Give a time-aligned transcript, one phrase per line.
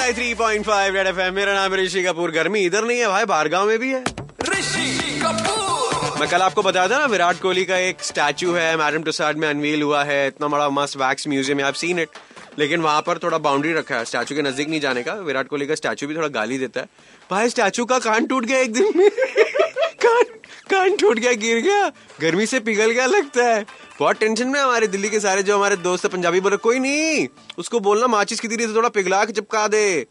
[0.00, 3.78] 93.5 red FM मेरा नाम ऋषि कपूर। गर्मी इधर नहीं है भाई बाहर गाँव में
[3.78, 4.02] भी है।
[4.48, 9.02] ऋषि कपूर। मैं कल आपको बताया था ना विराट कोहली का एक स्टैचू है मैडम
[9.02, 12.18] टुसाड में अनवील हुआ है इतना बड़ा मस्त वैक्स म्यूज़ियम है आप सीन इट
[12.58, 15.66] लेकिन वहाँ पर थोड़ा बाउंड्री रखा है स्टैचू के नज़दीक नहीं जाने का। विराट कोहली
[15.66, 16.88] का स्टैचू भी थोड़ा गाली देता है।
[17.30, 19.08] भाई स्टैचू का कान टूट गया एक दिन में।
[20.04, 20.24] कान
[20.70, 21.88] कान टूट गया गिर गया।
[22.20, 23.64] गर्मी से पिघल गया लगता है।
[24.00, 27.26] बहुत टेंशन में हमारे दिल्ली के सारे जो हमारे दोस्त है, पंजाबी बोले कोई नहीं,
[27.58, 30.06] उसको बोलना, माचिस की तीरी से थोड़ा पिघला के चिपका दे।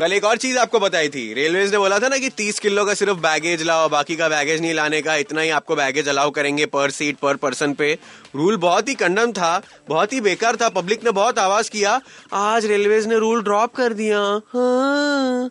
[0.00, 2.84] कल एक और चीज़ आपको बताई थी रेलवे ने बोला था ना कि 30 किलो
[2.84, 6.30] का सिर्फ़ बैगेज लाओ, बाकी का बैगेज नहीं लाने का, इतना ही आपको बैगेज अलाउ
[6.30, 7.92] करेंगे पर सीट पर पर्सन पे।
[8.36, 12.00] रूल बहुत ही कंडम था, बहुत ही बेकार था पब्लिक ने बहुत आवाज़ किया,
[12.32, 14.18] आज रेलवे ने रूल ड्रॉप कर दिया।
[14.54, 15.50] हाँ।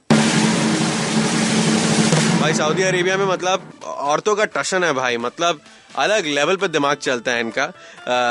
[2.60, 5.60] सऊदी अरेबिया में मतलब औरतों का टशन है भाई मतलब
[5.98, 7.66] अलग लेवल पे दिमाग चलता है इनका।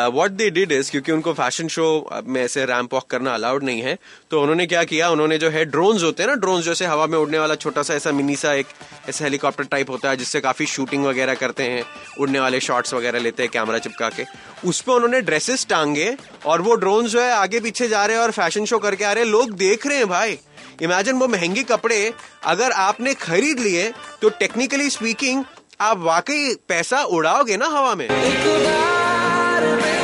[0.08, 1.86] व्हाट दे डिड इज़ क्योंकि उनको फ़ैशन शो
[2.26, 3.96] में ऐसे रैंप वॉक करना अलाउड नहीं है
[4.30, 7.16] तो उन्होंने क्या किया, उन्होंने जो है ड्रोन्स होते हैं ना ड्रोन्स जैसे हवा में
[7.18, 8.66] उड़ने वाला छोटा सा ऐसा मिनी सा एक
[9.08, 11.82] ऐसा हेलीकॉप्टर टाइप होता है, जिससे काफ़ी शूटिंग वगैरह करते हैं,
[12.20, 14.24] उड़ने वाले शॉट्स वगैरह लेते हैं कैमरा चिपका के।
[14.64, 16.14] उस पर उन्होंने ड्रेसेस टांगे
[16.46, 19.12] और वो ड्रोन जो है आगे पीछे जा रहे हैं और फ़ैशन शो करके आ
[19.12, 20.38] रहे हैं। लोग देख रहे हैं भाई
[20.82, 25.44] इमेजिन वो महँगे कपड़े अगर आपने खरीद लिए तो टेक्निकली स्पीकिंग
[25.80, 28.08] आप वाकई पैसा उड़ाओगे ना हवा में?
[28.08, 29.97] भाई,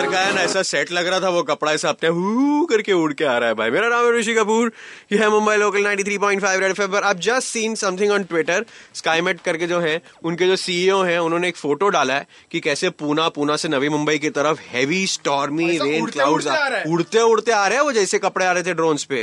[0.00, 2.92] भूत की है ना ऐसा सेट लग रहा था वो कपड़ा ऐसा अपने हू करके
[2.92, 4.72] उड़ के आ रहा है भाई। मेरा नाम है ऋषि कपूर
[5.12, 9.66] ये है मुंबई लोकल 93.5 रेड पर। आप just seen something on Twitter Skymet करके
[9.66, 13.56] जो है उनके जो सीईओ हैं उन्होंने एक फ़ोटो डाला है कि कैसे पूना पूना
[13.56, 17.78] से नवी मुंबई की तरफ़ heavy stormy rain cloud clouds उड़ते। उड़ते उड़ते आ रहे
[17.78, 19.22] हैं वो जैसे कपड़े आ रहे थे ड्रोन पे।